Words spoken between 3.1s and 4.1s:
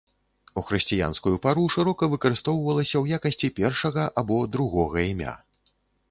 якасці першага